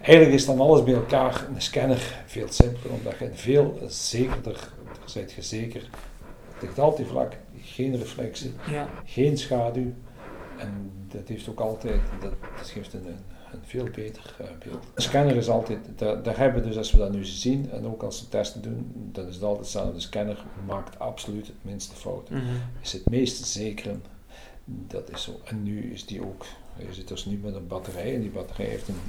eigenlijk 0.09 0.39
is 0.39 0.45
dan 0.45 0.59
alles 0.59 0.83
bij 0.83 0.93
elkaar 0.93 1.47
een 1.55 1.61
scanner 1.61 2.23
veel 2.25 2.47
simpeler, 2.49 2.93
omdat 2.93 3.17
je 3.19 3.29
veel 3.33 3.79
zekerder, 3.87 4.69
zeker, 5.39 5.89
het 6.53 6.61
ligt 6.61 6.79
altijd 6.79 7.07
vlak, 7.07 7.33
geen 7.61 7.97
reflectie, 7.97 8.53
ja. 8.69 8.89
geen 9.05 9.37
schaduw. 9.37 9.93
En 10.57 10.91
dat 11.07 11.27
heeft 11.27 11.49
ook 11.49 11.59
altijd, 11.59 12.01
dat, 12.21 12.33
dat 12.57 12.67
geeft 12.67 12.93
een, 12.93 13.05
veel 13.63 13.87
beter 13.95 14.35
eh, 14.39 14.45
beeld. 14.65 14.83
Een 14.93 15.01
scanner 15.01 15.35
is 15.35 15.49
altijd, 15.49 15.79
daar, 15.95 16.23
daar 16.23 16.37
hebben 16.37 16.61
we 16.61 16.67
dus 16.67 16.77
als 16.77 16.91
we 16.91 16.97
dat 16.97 17.11
nu 17.11 17.25
zien 17.25 17.71
en 17.71 17.85
ook 17.87 18.03
als 18.03 18.21
we 18.21 18.29
testen 18.29 18.61
doen, 18.61 18.91
dan 19.11 19.27
is 19.27 19.33
het 19.33 19.43
altijd 19.43 19.63
hetzelfde. 19.63 19.93
De 19.93 19.99
scanner 19.99 20.45
maakt 20.67 20.99
absoluut 20.99 21.47
het 21.47 21.55
minste 21.61 21.95
fout 21.95 22.29
Mhm. 22.29 22.43
is 22.81 22.91
het 22.93 23.09
meest 23.09 23.45
zekere. 23.45 23.95
Dat 24.65 25.11
is 25.11 25.23
zo. 25.23 25.39
En 25.43 25.63
nu 25.63 25.91
is 25.91 26.05
die 26.05 26.21
ook, 26.21 26.45
je 26.87 26.93
zit 26.93 27.07
dus 27.07 27.25
nu 27.25 27.39
met 27.43 27.55
een 27.55 27.67
batterij 27.67 28.15
en 28.15 28.21
die 28.21 28.29
batterij 28.29 28.65
heeft 28.65 28.87
een 28.87 28.99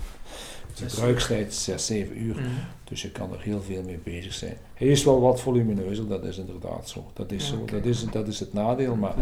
gebruikstijd 0.75 1.55
6, 1.55 1.87
7 1.87 2.23
uur. 2.23 2.35
Mhm. 2.35 2.49
Dus 2.85 3.03
je 3.03 3.11
kan 3.11 3.33
er 3.33 3.41
heel 3.41 3.63
veel 3.63 3.83
mee 3.83 4.01
bezig 4.05 4.33
zijn. 4.33 4.57
Hij 4.75 4.89
is 4.89 5.05
wel 5.05 5.21
wat 5.21 5.41
volumineuzer, 5.41 6.09
dat 6.09 6.25
is 6.25 6.39
inderdaad 6.39 6.89
zo. 6.89 7.11
Dat 7.15 7.33
is, 7.33 7.49
Ja, 7.49 7.57
zo. 7.57 7.65
Dat 7.65 7.85
is, 7.85 8.05
dat 8.05 8.29
is 8.29 8.41
het 8.41 8.53
nadeel, 8.53 8.95
maar, 8.95 9.15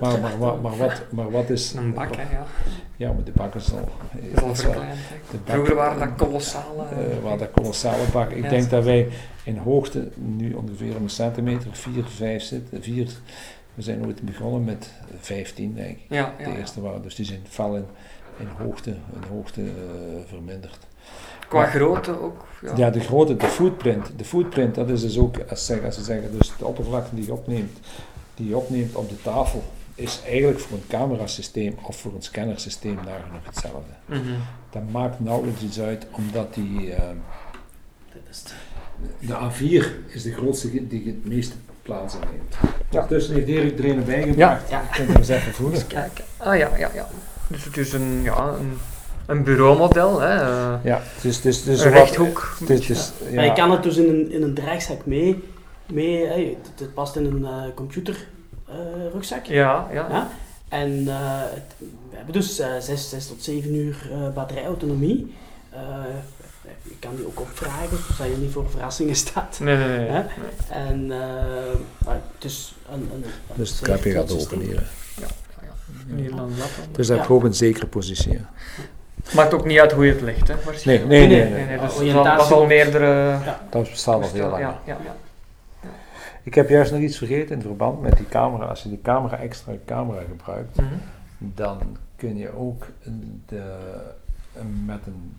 maar, 0.00 0.20
maar, 0.20 0.38
maar, 0.38 0.58
maar, 0.60 0.76
wat, 0.76 1.02
maar 1.10 1.30
wat 1.30 1.50
is... 1.50 1.72
Een 1.72 1.94
bak, 1.94 2.16
hè, 2.16 2.22
ja. 2.22 2.46
Ja, 2.96 3.12
maar 3.12 3.24
de 3.24 3.32
bak 3.34 3.54
is 3.54 3.72
al... 3.72 3.88
is 4.52 4.60
verkleind. 4.60 4.98
Vroeger 5.44 5.74
waren 5.74 5.98
dat 5.98 6.26
kolossale... 6.26 6.84
waar 7.22 7.38
dat 7.38 7.50
kolossale 7.50 8.04
bak. 8.12 8.30
Ik 8.30 8.42
Ja, 8.44 8.50
denk 8.50 8.70
dat 8.70 8.84
wij 8.84 9.08
in 9.44 9.56
hoogte 9.56 10.08
nu 10.14 10.52
ongeveer 10.52 10.96
een 10.96 11.10
centimeter, 11.10 11.68
4, 11.72 12.04
5 12.04 12.42
zitten. 12.42 12.82
4, 12.82 13.08
we 13.74 13.82
zijn 13.82 14.06
ooit 14.06 14.22
begonnen 14.22 14.64
met 14.64 14.90
15, 15.20 15.74
denk 15.74 15.96
ik. 15.96 16.04
ja, 16.08 16.34
ja, 16.38 16.50
De 16.50 16.58
eerste 16.58 16.80
waren, 16.80 17.02
dus 17.02 17.14
die 17.14 17.26
zijn 17.26 17.40
fel 17.48 17.76
in, 17.76 17.84
hoogte, 18.58 18.90
in 18.90 19.28
hoogte 19.30 19.60
eh, 19.62 19.68
verminderd. 20.26 20.78
Qua 21.48 21.58
Maar- 21.58 21.70
grootte 21.70 22.20
ook. 22.20 22.44
Ja. 22.62 22.76
Ja. 22.76 22.90
de 22.90 23.00
grote, 23.00 23.36
de 23.36 23.46
footprint, 23.46 24.10
de 24.16 24.24
footprint, 24.24 24.74
dat 24.74 24.88
is 24.90 25.00
dus 25.00 25.18
ook, 25.18 25.38
als 25.48 25.58
ze, 25.60 25.64
zeggen, 25.64 25.86
als 25.86 25.94
ze 25.94 26.02
zeggen, 26.02 26.38
dus 26.38 26.52
de 26.58 26.64
oppervlakte 26.66 27.14
die 27.14 27.24
je 27.26 27.32
opneemt, 27.32 27.78
die 28.34 28.48
je 28.48 28.56
opneemt 28.56 28.94
op 28.94 29.08
de 29.08 29.22
tafel, 29.22 29.62
is 29.94 30.20
eigenlijk 30.26 30.58
voor 30.60 30.76
een 30.78 30.86
camerasysteem 30.88 31.74
of 31.82 31.96
voor 31.96 32.14
een 32.14 32.22
scannersysteem 32.22 32.94
nagenoeg 32.94 33.44
hetzelfde. 33.44 33.90
Mhm. 34.06 34.22
Dat 34.70 34.82
maakt 34.90 35.20
nauwelijks 35.20 35.62
iets 35.62 35.80
uit, 35.80 36.06
omdat 36.10 36.54
die, 36.54 36.90
het. 36.90 38.54
de 39.20 39.34
A4 39.50 40.12
is 40.14 40.22
de 40.22 40.32
grootste 40.32 40.86
die 40.88 41.06
het 41.06 41.24
meeste 41.24 41.54
plaats 41.84 42.14
inneemt. 42.14 42.56
Ondertussen 42.92 43.34
heeft 43.34 43.46
Erik 43.48 43.78
er 43.78 43.84
een 43.84 44.04
bijgebracht. 44.04 44.68
Ja. 44.70 44.80
Je 44.80 44.96
kunt 44.96 45.08
hem 45.08 45.16
eens 45.16 45.28
even 45.28 45.52
voelen. 45.52 45.74
Eens 45.78 45.86
kijken. 45.86 46.24
Ah 46.36 46.56
ja, 46.58 46.68
ja, 46.76 46.90
ja. 46.94 47.06
Dus 47.46 47.64
het 47.64 47.76
is 47.76 47.92
een, 47.92 48.20
ja, 48.22 48.48
een, 48.60 48.78
een 49.26 49.42
bureaumodel, 49.42 50.20
hè. 50.20 50.34
eh, 50.34 50.74
Ja, 50.84 51.00
het 51.14 51.24
is, 51.24 51.36
het 51.36 51.44
is, 51.44 51.56
het 51.58 51.66
is 51.66 51.82
een 51.84 51.90
rechthoek. 51.90 52.56
Het 52.60 52.70
is, 52.70 52.88
het 52.88 52.96
is, 52.96 53.12
ja. 53.30 53.42
Je 53.42 53.52
kan 53.52 53.70
het 53.70 53.82
dus 53.82 53.96
in 53.96 54.08
een, 54.08 54.30
in 54.32 54.42
een 54.42 54.54
draagzak 54.54 55.06
mee, 55.06 55.44
mee 55.92 56.26
hè, 56.26 56.34
het, 56.62 56.80
het 56.80 56.94
past 56.94 57.16
in 57.16 57.24
een 57.24 57.44
eh 57.44 57.62
computerrugzak. 57.74 59.44
Ja, 59.44 59.88
ja. 59.92 60.06
Ja. 60.10 60.28
En 60.68 61.08
eh, 61.08 61.14
het- 61.54 61.74
we 62.10 62.16
hebben 62.16 62.32
dus 62.34 62.58
eh 62.58 62.68
6, 62.80 63.08
6 63.08 63.26
tot 63.26 63.42
7 63.44 63.74
uur 63.74 64.08
eh, 64.12 64.28
batterijautonomie. 64.34 65.34
Kan 67.04 67.16
die 67.16 67.26
ook 67.26 67.40
opvragen, 67.40 67.98
zodat 68.16 68.32
je 68.32 68.38
niet 68.40 68.52
voor 68.52 68.70
verrassingen 68.70 69.14
staat. 69.16 69.58
Nee, 69.62 69.76
nee, 69.76 69.88
nee. 69.98 70.08
Hè? 70.08 70.22
En 70.68 71.10
eh, 71.12 72.08
het 72.08 72.44
is 72.44 72.74
een, 72.92 73.00
een, 73.14 73.24
een 73.24 73.30
Dus 73.54 73.80
het 73.80 73.88
gaat 73.88 74.32
open 74.32 74.60
hier. 74.60 74.90
Ja, 75.20 75.26
ja. 75.62 76.14
Hier 76.16 76.30
dan 76.30 76.48
dat 76.48 76.56
dan. 76.58 76.86
Dus 76.92 77.06
dat 77.06 77.16
Ja. 77.16 77.22
heb 77.22 77.26
je 77.30 77.32
ook 77.36 77.44
een 77.44 77.54
zekere 77.54 77.86
positie. 77.86 78.32
ja. 78.32 78.50
Maakt 79.34 79.54
ook 79.54 79.64
niet 79.64 79.78
uit 79.78 79.92
hoe 79.92 80.06
je 80.06 80.12
het 80.12 80.20
legt, 80.20 80.48
hè. 80.48 80.54
waarschijnlijk. 80.64 81.08
Nee, 81.08 81.26
nee, 81.26 81.38
nee. 81.38 81.50
Nee, 81.50 81.66
nee, 81.66 81.78
dus 81.78 82.12
dat 82.12 82.52
op- 82.52 82.66
meerdere... 82.66 83.38
Dat 83.70 83.90
bestaat 83.90 84.22
al 84.22 84.30
heel 84.32 84.48
lang. 84.48 84.62
Ja, 84.62 84.80
ja, 84.86 84.96
ja. 85.04 85.14
Ik 86.42 86.54
heb 86.54 86.68
juist 86.68 86.92
nog 86.92 87.00
iets 87.00 87.18
vergeten 87.18 87.54
in 87.56 87.62
verband 87.62 88.00
met 88.02 88.16
die 88.16 88.28
camera. 88.28 88.64
Als 88.64 88.82
je 88.82 88.88
die 88.88 89.00
camera 89.02 89.36
extra 89.38 89.72
camera 89.86 90.20
gebruikt, 90.30 90.76
Mhm. 90.76 90.86
dan 91.38 91.96
kun 92.16 92.36
je 92.36 92.56
ook 92.56 92.86
de, 93.46 93.62
met 94.84 94.98
een 95.06 95.36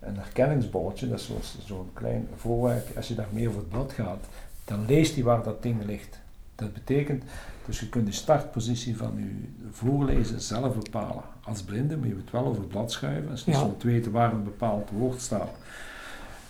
een 0.00 0.16
herkenningsbordje, 0.16 1.08
dat 1.08 1.18
is 1.18 1.30
zo'n 1.66 1.90
klein 1.92 2.28
voorwerp. 2.36 2.96
Als 2.96 3.08
je 3.08 3.14
daarmee 3.14 3.48
over 3.48 3.60
het 3.60 3.68
blad 3.68 3.92
gaat, 3.92 4.24
dan 4.64 4.84
leest 4.86 5.14
hij 5.14 5.24
waar 5.24 5.42
dat 5.42 5.62
ding 5.62 5.84
ligt. 5.84 6.18
Dat 6.54 6.72
betekent, 6.72 7.24
dus 7.66 7.80
je 7.80 7.88
kunt 7.88 8.06
de 8.06 8.12
startpositie 8.12 8.96
van 8.96 9.12
je 9.16 9.48
voorlezen 9.70 10.40
zelf 10.40 10.74
bepalen. 10.74 11.22
Als 11.44 11.62
blinde 11.62 11.96
moet 11.96 12.08
je 12.08 12.14
het 12.16 12.30
wel 12.30 12.46
over 12.46 12.60
het 12.60 12.68
blad 12.70 12.92
schuiven. 12.92 13.30
Als 13.30 13.44
je 13.44 13.50
Ja. 13.50 13.68
te 13.78 13.86
weten 13.86 14.12
waar 14.12 14.32
een 14.32 14.44
bepaald 14.44 14.90
woord 14.90 15.20
staat, 15.20 15.50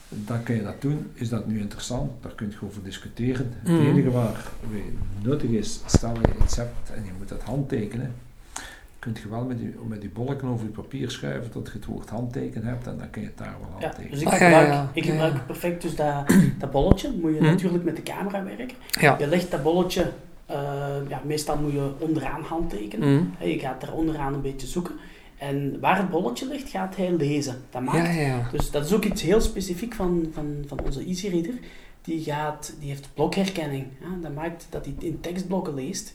dan 0.09 0.43
kun 0.43 0.55
je 0.55 0.63
dat 0.63 0.81
doen. 0.81 1.11
Is 1.15 1.29
dat 1.29 1.47
nu 1.47 1.61
interessant? 1.61 2.11
Daar 2.23 2.33
kun 2.35 2.51
je 2.51 2.67
over 2.67 2.83
discussiëren. 2.83 3.53
Mhm. 3.65 3.73
Het 3.73 3.87
enige 3.87 4.11
waar 4.11 4.47
nuttig 5.23 5.51
is, 5.51 5.81
stel 5.87 6.15
je 6.15 6.29
hebt 6.57 6.91
en 6.95 7.05
je 7.05 7.11
moet 7.19 7.29
dat 7.29 7.43
handtekenen, 7.43 8.15
kun 9.01 9.17
je 9.23 9.29
wel 9.29 9.45
met 9.45 9.59
die, 9.59 9.75
met 9.89 10.01
die 10.01 10.11
bolken 10.11 10.49
over 10.49 10.65
je 10.67 10.71
papier 10.73 11.11
schuiven 11.11 11.51
tot 11.51 11.67
je 11.67 11.73
het 11.73 11.85
woord 11.85 12.09
handteken 12.09 12.65
hebt 12.65 12.87
en 12.87 12.99
dan 12.99 13.11
kun 13.11 13.21
je 13.23 13.29
het 13.29 13.39
daar 13.39 13.57
wel 13.61 13.69
Ja, 13.79 13.87
handtekenen. 13.87 14.11
dus 14.11 14.21
ik 14.21 14.27
Ah, 14.29 14.39
ja, 14.39 14.45
gebruik, 14.47 14.67
ja, 14.67 14.73
ja. 14.73 14.91
ik 14.93 15.05
Ja, 15.05 15.11
gebruik 15.11 15.33
ja. 15.35 15.39
perfect 15.47 15.83
dus 15.83 15.95
dat, 15.97 16.35
dat 16.59 16.71
bolletje. 16.71 17.13
Moet 17.21 17.33
je 17.33 17.39
Hm. 17.39 17.45
natuurlijk 17.45 17.85
met 17.85 17.97
de 17.97 18.03
camera 18.03 18.45
werken. 18.45 18.77
Ja. 18.89 19.17
Je 19.19 19.27
legt 19.27 19.51
dat 19.51 19.63
bolletje, 19.63 20.11
eh, 20.47 20.57
ja, 21.09 21.21
meestal 21.25 21.57
moet 21.57 21.73
je 21.73 21.91
onderaan 21.99 22.43
handtekenen. 22.43 23.15
Mhm. 23.15 23.25
Hè, 23.39 23.45
Je 23.45 23.59
gaat 23.59 23.81
daar 23.81 23.93
onderaan 23.93 24.35
een 24.35 24.43
beetje 24.43 24.67
zoeken. 24.67 24.95
En 25.39 25.81
waar 25.81 25.97
het 25.97 26.11
bolletje 26.11 26.47
ligt, 26.49 26.69
gaat 26.71 26.97
hij 26.97 27.13
lezen. 27.13 27.57
Dat 27.71 27.83
maakt 27.83 27.97
Ja, 28.07 28.13
ja, 28.13 28.27
ja. 28.27 28.49
Dus 28.53 28.71
dat 28.71 28.85
is 28.85 28.93
ook 28.95 29.05
iets 29.05 29.23
heel 29.23 29.41
specifiek 29.41 29.95
van, 29.95 30.27
van, 30.33 30.65
van 30.67 30.81
onze 30.85 31.05
Easy 31.05 31.29
Reader. 31.29 31.55
Die, 32.03 32.23
gaat, 32.23 32.75
die 32.81 32.89
heeft 32.89 33.09
blokherkenning. 33.15 33.87
Ja, 34.01 34.07
dat 34.23 34.35
maakt 34.35 34.67
dat 34.71 34.85
hij 34.85 34.95
in 34.99 35.21
tekstblokken 35.21 35.75
leest. 35.75 36.15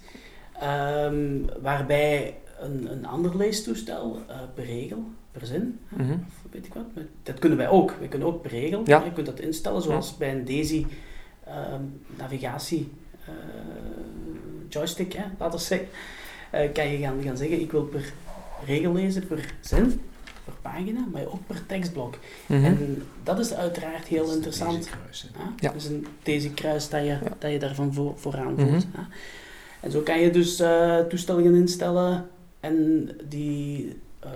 Ehm, 0.59 1.15
waarbij 1.61 2.33
een, 2.59 2.91
een 2.91 3.05
ander 3.05 3.37
leestoestel 3.37 4.19
eh, 4.27 4.35
per 4.53 4.65
regel, 4.65 5.03
per 5.31 5.45
zin, 5.47 5.79
hè, 5.87 6.03
Mhm. 6.03 6.11
of 6.13 6.51
weet 6.51 6.65
ik 6.65 6.73
wat. 6.73 6.85
Dat 7.23 7.39
kunnen 7.39 7.57
wij 7.57 7.69
ook. 7.69 7.93
We 7.99 8.07
kunnen 8.07 8.27
ook 8.27 8.41
per 8.41 8.51
regel. 8.51 8.81
Ja. 8.85 9.03
Je 9.03 9.11
kunt 9.13 9.25
dat 9.25 9.39
instellen 9.39 9.81
zoals 9.81 10.17
bij 10.17 10.31
een 10.31 10.45
Daisy 10.45 10.85
ehm, 11.45 11.81
navigatie 12.17 12.91
eh, 13.25 13.31
joystick, 14.69 15.13
hè, 15.13 15.23
laten 15.39 15.59
we 15.59 15.65
zeggen. 15.65 15.87
Eh, 16.49 16.71
kan 16.73 16.87
je 16.87 16.97
gaan, 16.97 17.21
gaan 17.23 17.37
zeggen, 17.37 17.61
ik 17.61 17.71
wil 17.71 17.83
per 17.83 18.13
regel 18.65 18.93
lezen, 18.93 19.27
per 19.27 19.53
zin, 19.61 20.01
per 20.43 20.53
pagina, 20.61 21.05
maar 21.11 21.25
ook 21.25 21.47
per 21.47 21.65
tekstblok. 21.65 22.17
Mhm. 22.45 22.63
En 22.63 23.03
dat 23.23 23.39
is 23.39 23.53
uiteraard 23.53 24.05
heel 24.05 24.17
Dat 24.17 24.25
is 24.27 24.31
de 24.31 24.35
interessant. 24.37 24.71
Daisy-kruis, 24.73 25.29
hè. 25.33 25.39
Ja? 25.43 25.51
Ja. 25.59 25.71
Dus 25.71 25.85
een, 25.85 26.05
deze 26.23 26.49
kruis 26.53 26.89
dat 26.89 26.99
je, 27.01 27.05
Ja. 27.07 27.21
dat 27.39 27.51
je 27.51 27.59
daarvan 27.59 27.93
voor, 27.93 28.13
vooraan 28.15 28.53
Mhm. 28.53 28.67
voelt. 28.67 28.85
En 29.81 29.91
zo 29.91 29.99
kan 30.01 30.19
je 30.19 30.29
dus 30.31 30.59
eh, 30.59 30.99
toestellingen 30.99 31.55
instellen 31.55 32.27
en 32.65 33.09
die 33.29 33.95
eh, 34.19 34.29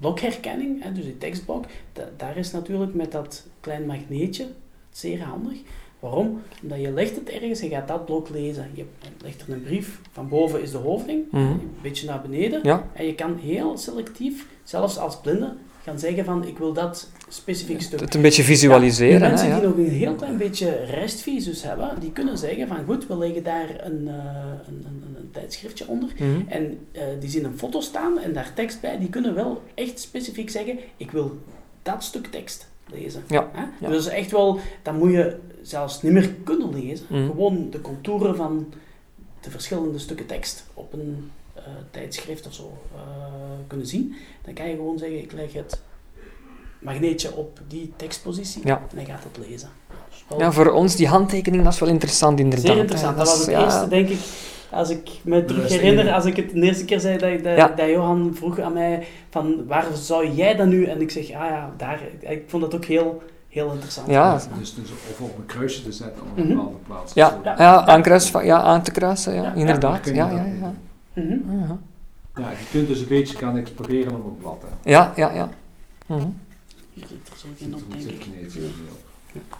blokherkenning, 0.00 0.82
hè, 0.82 0.92
dus 0.92 1.04
die 1.04 1.18
tekstblok, 1.18 1.64
da- 1.92 2.08
daar 2.16 2.36
is 2.36 2.50
natuurlijk 2.50 2.94
met 2.94 3.12
dat 3.12 3.46
klein 3.60 3.86
magneetje 3.86 4.46
zeer 4.90 5.22
handig. 5.22 5.58
Waarom? 6.00 6.40
Omdat 6.62 6.80
je 6.80 6.90
legt 6.92 7.14
het 7.16 7.28
ergens 7.28 7.60
en 7.60 7.68
gaat 7.68 7.88
dat 7.88 8.04
blok 8.04 8.28
lezen. 8.28 8.70
Je 8.74 8.84
legt 9.22 9.40
er 9.42 9.52
een 9.52 9.62
brief, 9.62 10.00
van 10.12 10.28
boven 10.28 10.62
is 10.62 10.70
de 10.70 10.78
hoofding, 10.78 11.24
Mhm. 11.30 11.42
een 11.42 11.70
beetje 11.82 12.06
naar 12.06 12.22
beneden. 12.22 12.60
Ja. 12.62 12.88
En 12.92 13.06
je 13.06 13.14
kan 13.14 13.36
heel 13.36 13.78
selectief, 13.78 14.46
zelfs 14.64 14.98
als 14.98 15.20
blinde, 15.20 15.54
gaan 15.82 15.98
zeggen 15.98 16.24
van 16.24 16.44
ik 16.46 16.58
wil 16.58 16.72
dat 16.72 17.10
specifiek 17.28 17.82
stuk. 17.82 18.00
Het 18.00 18.14
een 18.14 18.22
beetje 18.22 18.42
Ja, 18.42 18.48
visualiseren. 18.48 19.22
hè, 19.22 19.28
mensen 19.28 19.48
ja. 19.48 19.58
die 19.58 19.68
nog 19.68 19.76
een 19.76 19.88
heel 19.88 20.14
klein 20.14 20.36
beetje 20.36 20.84
restvisus 20.84 21.62
hebben, 21.62 22.00
die 22.00 22.12
kunnen 22.12 22.38
zeggen 22.38 22.68
van 22.68 22.84
goed, 22.84 23.06
we 23.06 23.16
leggen 23.16 23.42
daar 23.42 23.68
een, 23.84 24.08
eh, 24.08 24.14
een, 24.66 24.86
een, 24.86 25.30
tijdschriftje 25.32 25.88
onder. 25.88 26.12
Mhm. 26.18 26.40
En 26.48 26.78
eh, 26.92 27.02
die 27.20 27.30
zien 27.30 27.44
een 27.44 27.58
foto 27.58 27.80
staan 27.80 28.18
en 28.18 28.32
daar 28.32 28.52
tekst 28.54 28.80
bij. 28.80 28.98
Die 28.98 29.08
kunnen 29.08 29.34
wel 29.34 29.62
echt 29.74 30.00
specifiek 30.00 30.50
zeggen, 30.50 30.78
ik 30.96 31.10
wil 31.10 31.38
dat 31.82 32.02
stuk 32.04 32.26
tekst 32.26 32.68
lezen. 32.86 33.22
Ja, 33.28 33.50
Hè? 33.52 33.64
ja. 33.80 33.88
Dus 33.88 34.06
echt 34.06 34.30
wel, 34.30 34.58
dan 34.82 34.98
moet 34.98 35.10
je 35.10 35.36
zelfs 35.62 36.02
niet 36.02 36.12
meer 36.12 36.30
kunnen 36.44 36.74
lezen. 36.74 37.06
Mhm. 37.08 37.26
Gewoon 37.26 37.70
de 37.70 37.80
contouren 37.80 38.36
van 38.36 38.72
de 39.40 39.50
verschillende 39.50 39.98
stukken 39.98 40.26
tekst 40.26 40.64
op 40.74 40.92
een 40.92 41.30
tijdschrift 41.90 42.46
of 42.46 42.52
zo 42.54 42.72
eh, 42.94 43.00
kunnen 43.66 43.86
zien. 43.86 44.14
Dan 44.44 44.54
kan 44.54 44.68
je 44.68 44.74
gewoon 44.74 44.98
zeggen, 44.98 45.18
ik 45.18 45.32
leg 45.32 45.52
het 45.52 45.82
magneetje 46.78 47.34
op 47.34 47.58
die 47.68 47.92
tekstpositie 47.96 48.60
Ja. 48.64 48.82
en 48.90 48.96
hij 48.96 49.04
gaat 49.06 49.22
het 49.32 49.46
lezen. 49.48 49.68
Dus 50.10 50.24
wel 50.28 50.38
Ja, 50.38 50.52
voor 50.52 50.70
ons 50.70 50.96
die 50.96 51.08
handtekening, 51.08 51.64
dat 51.64 51.72
is 51.72 51.78
wel 51.80 51.88
interessant 51.88 52.38
inderdaad. 52.40 52.66
Zeer 52.66 52.76
interessant. 52.78 53.16
Dat 53.16 53.26
was 53.28 53.38
het 53.38 53.48
ja, 53.50 53.64
eerste, 53.64 53.88
denk 53.88 54.08
ik, 54.08 54.18
als 54.70 54.90
ik 54.90 55.10
me 55.22 55.44
terug 55.44 55.68
herinner, 55.68 56.12
als 56.12 56.24
ik 56.24 56.36
het 56.36 56.50
de 56.50 56.60
eerste 56.60 56.84
keer 56.84 57.00
zei 57.00 57.18
dat, 57.18 57.44
dat, 57.44 57.56
Ja. 57.56 57.68
dat 57.68 57.88
Johan 57.88 58.30
vroeg 58.34 58.60
aan 58.60 58.72
mij 58.72 59.06
van 59.30 59.66
waar 59.66 59.86
zou 59.94 60.28
jij 60.30 60.56
dan 60.56 60.68
nu? 60.68 60.84
En 60.84 61.00
ik 61.00 61.10
zeg, 61.10 61.24
ah 61.24 61.30
ja, 61.30 61.72
daar. 61.76 62.00
Ik 62.20 62.42
vond 62.46 62.62
dat 62.62 62.74
ook 62.74 62.84
heel, 62.84 63.22
heel 63.48 63.70
interessant. 63.72 64.08
Ja. 64.10 64.32
Dus, 64.58 64.74
dus 64.74 64.90
of 65.10 65.20
op 65.20 65.38
een 65.38 65.46
kruisje 65.46 65.82
te 65.82 65.92
zetten 65.92 66.22
op 66.22 66.36
een 66.38 66.44
Mhm. 66.46 66.54
bepaalde 66.56 66.76
plaats. 66.86 67.12
Ja. 67.14 67.40
Ja. 67.44 67.54
ja, 67.58 67.86
aankruis, 67.86 68.30
ja, 68.30 68.60
aan 68.62 68.82
te 68.82 68.90
kruisen, 68.90 69.34
ja, 69.34 69.42
Ja. 69.42 69.52
inderdaad. 69.54 70.06
Ja, 70.06 70.28
dat 70.28 70.36
ja, 70.60 70.74
Mhm. 71.12 71.52
Ja, 71.60 71.78
Ja, 72.36 72.50
je 72.50 72.56
kunt 72.70 72.88
dus 72.88 73.00
een 73.00 73.08
beetje 73.08 73.36
gaan 73.38 73.56
exploreren 73.56 74.14
op 74.14 74.24
een 74.24 74.36
blad. 74.38 74.62
Hè. 74.62 74.90
ja, 74.90 75.12
ja. 75.16 75.32
ja. 75.32 75.48
Mhm. 76.06 76.26
Hier 76.92 77.04
zit 77.08 77.28
er 77.32 77.38
zo 77.38 77.46
geen 77.58 77.74
op, 77.74 77.80
denk 77.88 78.02
ik. 78.10 78.26
nee, 78.34 78.42
het 78.42 78.52
zit 78.52 78.62
er 78.62 78.68
niet 78.68 78.90
op. 78.90 79.58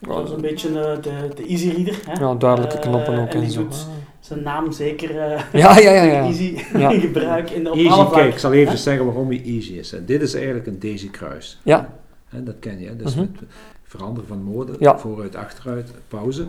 Dat 0.00 0.26
is 0.26 0.30
een 0.34 0.40
beetje 0.40 0.68
eh, 0.68 1.02
de, 1.02 1.34
de 1.34 1.46
easy 1.46 1.68
reader. 1.70 1.98
Hè? 2.06 2.12
Ja, 2.24 2.34
duidelijke 2.34 2.76
Eh, 2.76 2.82
knoppen 2.82 3.18
ook 3.18 3.28
en 3.28 3.34
en 3.34 3.40
die 3.40 3.50
zo. 3.50 3.60
doet 3.62 3.86
zijn 4.20 4.42
naam 4.42 4.72
zeker 4.72 5.18
eh, 5.20 5.42
Ja, 5.62 5.78
ja, 5.78 5.90
ja. 5.90 6.02
ja. 6.02 6.22
easy 6.30 6.58
Ja. 6.74 6.90
in 6.90 7.00
gebruik 7.06 7.50
in, 7.50 7.66
alle 7.66 7.82
Easy, 7.88 8.10
kijk, 8.10 8.32
ik 8.32 8.38
zal 8.38 8.52
even 8.52 8.78
zeggen 8.78 9.04
waarom 9.06 9.28
hij 9.28 9.42
easy 9.44 9.72
is. 9.72 9.90
hè. 9.90 10.04
Dit 10.04 10.22
is 10.22 10.34
eigenlijk 10.34 10.66
een 10.66 10.78
Daisy 10.78 11.10
kruis. 11.10 11.60
Ja. 11.62 11.92
Hè, 12.28 12.42
dat 12.42 12.54
ken 12.60 12.78
je, 12.80 12.86
hè. 12.86 12.96
dus 12.96 13.14
Mhm. 13.14 13.20
met 13.20 13.40
veranderen 13.82 14.28
van 14.28 14.42
mode, 14.42 14.76
Ja. 14.78 14.98
vooruit, 14.98 15.34
achteruit, 15.36 15.90
pauze. 16.08 16.46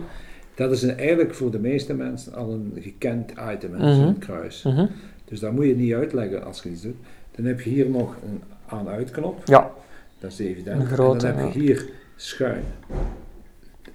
Dat 0.58 0.70
is 0.72 0.82
een, 0.82 0.96
eigenlijk 0.98 1.34
voor 1.34 1.50
de 1.50 1.58
meeste 1.58 1.94
mensen 1.94 2.34
al 2.34 2.50
een 2.52 2.72
gekend 2.80 3.32
item, 3.52 3.74
hè, 3.74 3.96
Mhm. 4.04 4.18
kruis. 4.18 4.62
Mhm. 4.62 4.86
Dus 5.24 5.40
dat 5.40 5.52
moet 5.52 5.66
je 5.66 5.76
niet 5.76 5.94
uitleggen 5.94 6.44
als 6.44 6.62
je 6.62 6.70
iets 6.70 6.82
doet. 6.82 6.96
Dan 7.30 7.44
heb 7.44 7.60
je 7.60 7.70
hier 7.70 7.90
nog 7.90 8.16
een 8.24 8.42
aan-uitknop, 8.66 9.40
Ja, 9.44 9.70
dat 10.18 10.30
is 10.32 10.38
evident. 10.38 10.80
Een 10.80 10.86
grote, 10.86 11.26
en 11.26 11.34
dan 11.34 11.44
heb 11.44 11.52
je 11.52 11.60
hier 11.60 11.90
schuin. 12.16 12.62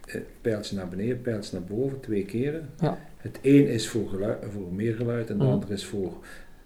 Eh, 0.05 0.21
Pijltje 0.41 0.75
naar 0.75 0.87
beneden, 0.87 1.21
pijltje 1.21 1.57
naar 1.57 1.67
boven, 1.77 1.99
twee 1.99 2.25
keren. 2.25 2.69
Ja. 2.79 2.97
Het 3.17 3.39
een 3.41 3.67
is 3.67 3.87
voor, 3.89 4.09
geluid, 4.09 4.37
voor 4.53 4.73
meer 4.73 4.95
geluid 4.95 5.29
en 5.29 5.37
de 5.37 5.43
Mhm. 5.43 5.53
ander 5.53 5.71
is 5.71 5.85
voor 5.85 6.13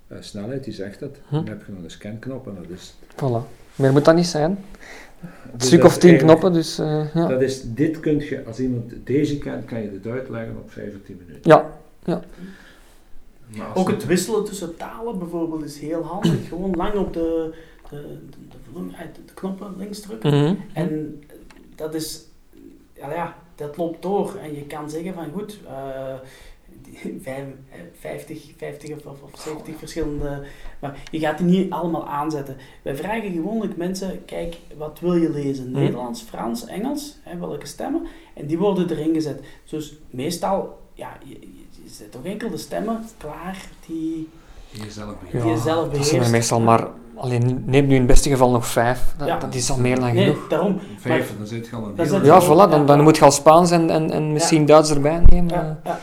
eh, 0.07 0.17
snelheid, 0.19 0.63
die 0.63 0.73
zegt. 0.73 1.01
Mhm. 1.01 1.09
Dan 1.29 1.47
heb 1.47 1.65
je 1.65 1.71
nog 1.71 1.83
een 1.83 1.89
scanknop 1.89 2.47
en 2.47 2.55
dat 2.55 2.69
is... 2.77 2.93
voilà. 3.15 3.66
Meer 3.77 3.91
moet 3.91 4.05
dat 4.05 4.15
niet 4.15 4.27
zijn. 4.27 4.51
Een 5.21 5.57
dus 5.57 5.67
stuk 5.67 5.83
of 5.83 5.97
tien 5.97 6.17
knoppen, 6.17 6.53
dus 6.53 6.79
eh, 6.79 7.13
ja. 7.13 7.27
Dat 7.27 7.41
is, 7.41 7.61
dit 7.63 7.99
kun 7.99 8.19
je, 8.19 8.43
als 8.47 8.59
iemand 8.59 8.93
deze 9.03 9.37
kent, 9.37 9.65
kan 9.65 9.81
je 9.81 9.91
dit 9.91 10.11
uitleggen 10.11 10.57
op 10.57 10.71
5 10.71 10.95
of 10.95 11.01
10 11.05 11.21
minuten. 11.25 11.41
Ja, 11.43 11.71
als 13.65 13.75
Ook 13.75 13.89
het 13.89 14.05
wisselen 14.05 14.45
tussen 14.45 14.77
talen 14.77 15.19
bijvoorbeeld 15.19 15.63
is 15.63 15.79
heel 15.79 16.03
handig. 16.03 16.33
Gewoon 16.49 16.75
lang 16.75 16.93
op 16.93 17.13
de, 17.13 17.53
de, 17.89 17.95
de, 17.95 18.47
de, 18.49 18.57
volume- 18.71 18.91
de 19.25 19.33
knoppen 19.33 19.73
links 19.77 19.99
drukken. 19.99 20.43
Mhm. 20.43 20.55
En 20.73 21.23
dat 21.75 21.95
is, 21.95 22.25
ja, 22.93 23.13
ja, 23.13 23.35
dat 23.55 23.77
loopt 23.77 24.01
door. 24.01 24.35
En 24.41 24.55
je 24.55 24.65
kan 24.65 24.89
zeggen 24.89 25.13
van 25.13 25.31
goed, 25.33 25.59
eh, 25.67 26.13
50, 27.99 28.51
50 28.57 28.91
of, 28.91 29.05
of, 29.05 29.21
of 29.21 29.39
70 29.39 29.75
verschillende, 29.77 30.43
maar 30.79 30.99
je 31.11 31.19
gaat 31.19 31.37
die 31.37 31.47
niet 31.47 31.71
allemaal 31.71 32.07
aanzetten. 32.07 32.57
Wij 32.81 32.95
vragen 32.95 33.31
gewoonlijk 33.31 33.77
mensen, 33.77 34.25
kijk, 34.25 34.57
wat 34.77 34.99
wil 35.01 35.13
je 35.15 35.29
lezen? 35.29 35.69
Mhm. 35.69 35.79
Nederlands, 35.79 36.21
Frans, 36.21 36.65
Engels, 36.65 37.17
hè, 37.23 37.37
welke 37.37 37.65
stemmen? 37.67 38.05
En 38.33 38.45
die 38.47 38.57
worden 38.57 38.89
erin 38.89 39.13
gezet. 39.13 39.39
Dus 39.69 39.95
meestal, 40.09 40.79
ja, 40.93 41.17
je, 41.25 41.37
zet 41.91 42.11
toch 42.11 42.23
enkel 42.25 42.49
de 42.49 42.57
stemmen 42.57 43.05
klaar 43.17 43.57
die, 43.87 44.29
die 44.71 44.83
je 44.83 44.91
zelf 44.91 45.09
die 45.09 45.17
begint. 45.31 45.43
je 45.57 45.63
zelf 45.63 45.83
dat 45.83 45.91
zijn 45.91 46.03
er 46.03 46.09
beheerst. 46.09 46.31
meestal 46.31 46.59
maar... 46.59 46.87
Alleen, 47.19 47.63
neem 47.65 47.87
nu 47.87 47.93
in 47.93 47.97
het 48.01 48.07
beste 48.07 48.29
geval 48.29 48.51
nog 48.51 48.67
vijf. 48.67 49.13
Dat, 49.17 49.27
Ja. 49.27 49.37
dat 49.39 49.53
is 49.55 49.69
al 49.71 49.77
meer 49.77 49.99
dan 49.99 50.13
Nee, 50.13 50.25
genoeg. 50.25 50.47
daarom. 50.47 50.79
Vijf, 50.97 51.33
dan 51.37 51.47
zit 51.47 51.67
je 51.67 51.75
al 51.75 51.91
een 51.97 52.23
Ja, 52.23 52.41
voilà, 52.43 52.69
dan, 52.71 52.85
dan 52.85 52.97
ja. 52.97 53.03
moet 53.03 53.17
je 53.17 53.23
al 53.23 53.31
Spaans 53.31 53.71
en, 53.71 53.89
en, 53.89 54.11
en 54.11 54.31
misschien 54.31 54.65
Duits 54.65 54.91
erbij 54.91 55.21
nemen. 55.25 55.51
Ja, 55.53 55.79
ja. 55.83 55.99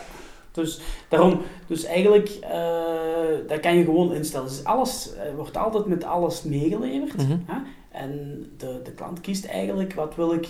Dus 0.54 0.80
daarom, 1.08 1.40
dus 1.66 1.84
eigenlijk, 1.84 2.28
eh 2.28 3.04
dat 3.49 3.61
kan 3.61 3.76
je 3.76 3.84
gewoon 3.84 4.14
instellen. 4.14 4.49
Dus 4.49 4.64
alles 4.64 5.11
eh, 5.14 5.34
wordt 5.37 5.56
altijd 5.56 5.87
met 5.87 6.04
alles 6.04 6.42
meegeleverd. 6.42 7.16
Mhm. 7.16 7.37
hè? 7.46 7.56
En 7.90 8.44
de, 8.56 8.80
de 8.84 8.90
klant 8.90 9.20
kiest 9.20 9.44
eigenlijk 9.44 9.94
wat 9.94 10.14
wil 10.14 10.32
ik 10.32 10.49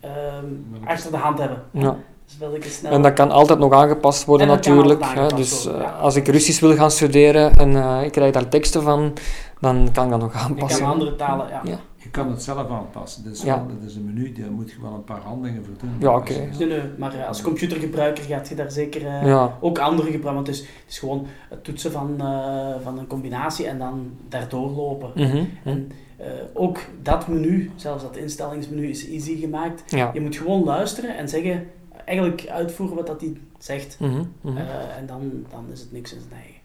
ehm, 0.00 0.44
achter 0.84 1.10
de 1.10 1.16
hand 1.16 1.38
hebben. 1.38 1.62
Ja. 1.70 1.96
Dus 2.24 2.38
welke 2.38 2.68
snel. 2.68 2.92
En 2.92 3.02
dat 3.02 3.12
kan 3.12 3.30
altijd 3.30 3.58
nog 3.58 3.72
aangepast 3.72 4.24
worden 4.24 4.48
En 4.48 4.54
dat 4.54 4.64
kan 4.64 4.74
natuurlijk. 4.74 5.04
hè. 5.04 5.36
Dus 5.36 5.64
worden, 5.64 5.82
eh, 5.82 5.88
ja. 5.88 5.94
als 5.98 6.16
ik 6.16 6.28
Russisch 6.28 6.60
wil 6.60 6.74
gaan 6.74 6.90
studeren 6.90 7.54
en 7.54 7.76
eh, 7.76 8.04
ik 8.04 8.12
krijg 8.12 8.32
daar 8.32 8.48
teksten 8.48 8.82
van, 8.82 9.12
dan 9.60 9.88
kan 9.92 10.04
ik 10.04 10.10
dat 10.10 10.20
nog 10.20 10.32
aanpassen. 10.32 10.80
kan 10.80 10.90
andere 10.90 11.16
talen, 11.16 11.48
ja. 11.48 11.60
Ja. 11.64 11.78
Je 12.12 12.14
kan 12.14 12.30
het 12.30 12.42
zelf 12.42 12.70
aanpassen. 12.70 13.22
Dit 13.24 13.32
is, 13.32 13.42
Ja. 13.42 13.56
wel, 13.56 13.76
dit 13.78 13.90
is 13.90 13.96
een 13.96 14.04
menu, 14.04 14.32
daar 14.32 14.50
moet 14.50 14.70
je 14.70 14.76
wel 14.82 14.92
een 14.92 15.04
paar 15.04 15.20
handelingen 15.20 15.64
voor 15.64 15.74
doen. 15.80 15.90
Ja, 15.98 16.16
oké. 16.16 16.32
Nee, 16.58 16.68
nee, 16.68 16.80
maar 16.98 17.14
eh, 17.14 17.28
als 17.28 17.42
computergebruiker 17.42 18.24
gaat 18.24 18.48
je 18.48 18.54
daar 18.54 18.70
zeker 18.70 19.06
eh, 19.06 19.26
Ja. 19.26 19.56
ook 19.60 19.78
andere 19.78 20.10
gebruiken. 20.10 20.34
Want 20.34 20.46
het 20.46 20.56
is, 20.56 20.60
het 20.62 20.68
is 20.88 20.98
gewoon 20.98 21.26
het 21.48 21.64
toetsen 21.64 21.92
van, 21.92 22.14
eh, 22.20 22.74
van 22.82 22.98
een 22.98 23.06
combinatie 23.06 23.66
en 23.66 23.78
dan 23.78 24.10
daardoor 24.28 24.70
lopen. 24.70 25.10
Mhm. 25.14 25.44
En 25.64 25.90
eh, 26.16 26.26
ook 26.54 26.78
dat 27.02 27.28
menu, 27.28 27.70
zelfs 27.76 28.02
dat 28.02 28.16
instellingsmenu, 28.16 28.88
is 28.88 29.08
easy 29.08 29.38
gemaakt. 29.40 29.82
Ja. 29.86 30.10
Je 30.14 30.20
moet 30.20 30.36
gewoon 30.36 30.64
luisteren 30.64 31.16
en 31.16 31.28
zeggen, 31.28 31.66
eigenlijk 32.04 32.46
uitvoeren 32.48 32.96
wat 32.96 33.06
dat 33.06 33.20
hij 33.20 33.36
zegt. 33.58 33.96
Mhm, 34.00 34.22
mhm. 34.40 34.56
Eh, 34.56 34.64
en 34.98 35.06
dan, 35.06 35.32
dan 35.50 35.64
is 35.72 35.80
het 35.80 35.92
niks 35.92 36.12
in 36.14 36.20
zijn 36.20 36.32
eigen. 36.42 36.56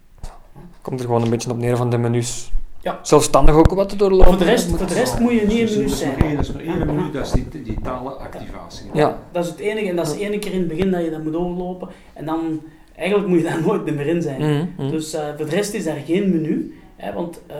Komt 0.81 0.99
er 0.99 1.05
gewoon 1.05 1.21
een 1.21 1.29
beetje 1.29 1.51
op 1.51 1.57
neer 1.57 1.77
van 1.77 1.89
de 1.89 1.97
menus. 1.97 2.51
Ja. 2.83 2.99
Zelfstandig 3.01 3.55
ook 3.55 3.73
wat 3.73 3.89
te 3.89 3.95
doorlopen. 3.95 4.25
Voor 4.27 4.37
de 4.37 4.43
rest, 4.43 4.69
Moet- 4.69 4.77
voor 4.77 4.87
de 4.87 4.93
rest 4.93 5.19
moet 5.19 5.31
je 5.31 5.41
niet 5.47 5.71
in 5.71 5.81
nog 5.81 5.91
zijn. 5.95 6.19
één- 6.21 6.31
er 6.33 6.39
is 6.39 6.47
nog 6.51 6.61
één 6.61 6.85
menu, 6.85 7.11
dat 7.11 7.25
is 7.25 7.31
die, 7.31 7.63
die 7.63 7.77
talenactivatie. 7.83 8.85
Ja. 8.93 9.19
Dat 9.31 9.43
is 9.43 9.49
het 9.49 9.59
enige, 9.59 9.89
en 9.89 9.95
dat 9.95 10.07
is 10.07 10.13
de 10.13 10.19
ene 10.19 10.39
keer 10.39 10.51
in 10.53 10.59
het 10.59 10.67
begin 10.67 10.91
dat 10.91 11.03
je 11.03 11.09
dat 11.09 11.23
moet 11.23 11.35
overlopen. 11.35 11.87
En 12.13 12.25
dan, 12.25 12.61
eigenlijk 12.95 13.29
moet 13.29 13.37
je 13.37 13.43
daar 13.43 13.61
nooit 13.65 13.85
meer 13.95 14.07
in 14.07 14.21
zijn. 14.21 14.41
Mhm, 14.41 14.65
mhm. 14.77 14.91
Dus 14.91 15.13
eh, 15.13 15.27
voor 15.37 15.45
de 15.45 15.55
rest 15.55 15.73
is 15.73 15.83
daar 15.83 15.97
geen 16.05 16.29
menu. 16.29 16.77
Hè, 16.95 17.13
want 17.13 17.41
eh, 17.47 17.55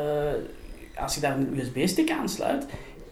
als 1.03 1.15
je 1.15 1.21
daar 1.21 1.37
een 1.37 1.59
USB-stick 1.59 2.11
aansluit, 2.11 2.65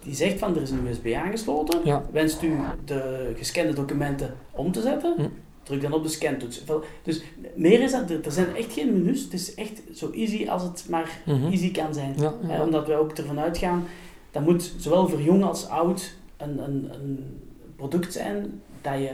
die 0.04 0.16
zegt 0.16 0.40
van 0.40 0.56
er 0.56 0.62
is 0.62 0.70
een 0.72 0.88
USB 0.90 1.14
aangesloten. 1.26 1.80
Ja. 1.84 2.04
Wenst 2.12 2.42
u 2.42 2.52
de 2.86 3.32
gescande 3.38 3.74
documenten 3.74 4.34
om 4.52 4.72
te 4.72 4.82
zetten? 4.82 5.14
Hm. 5.18 5.24
Druk 5.64 5.82
dan 5.82 5.94
op 5.94 6.04
de 6.04 6.10
scantoets. 6.10 6.64
Dus 7.04 7.24
meer 7.56 7.82
is 7.82 7.92
dat, 7.92 8.10
er 8.10 8.32
zijn 8.32 8.56
echt 8.56 8.74
geen 8.74 8.94
menus. 8.94 9.24
Het 9.24 9.34
is 9.34 9.54
echt 9.56 9.82
zo 9.94 10.12
easy 10.12 10.48
als 10.50 10.64
het 10.64 10.86
maar 10.90 11.20
Mhm. 11.26 11.46
easy 11.52 11.72
kan 11.72 11.94
zijn. 11.94 12.14
Ja, 12.18 12.34
ja. 12.48 12.64
omdat 12.64 12.88
wij 12.88 12.98
ook 12.98 13.12
ervan 13.12 13.40
uitgaan, 13.40 13.84
dat 14.32 14.44
moet 14.44 14.74
zowel 14.78 15.08
voor 15.08 15.22
jong 15.22 15.44
als 15.44 15.68
oud 15.68 16.14
een, 16.38 16.64
een, 16.64 16.90
een 16.94 17.40
product 17.76 18.14
zijn 18.14 18.62
dat 18.82 18.94
je, 18.94 19.12